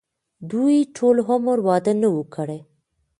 [0.49, 2.59] دوي ټول عمر وادۀ نۀ وو کړے